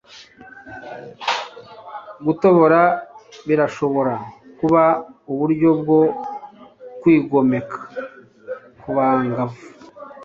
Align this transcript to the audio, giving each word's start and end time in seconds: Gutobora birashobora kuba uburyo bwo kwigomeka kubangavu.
Gutobora 2.25 2.81
birashobora 3.47 4.13
kuba 4.57 4.83
uburyo 5.31 5.69
bwo 5.79 5.99
kwigomeka 6.99 7.77
kubangavu. 8.81 9.59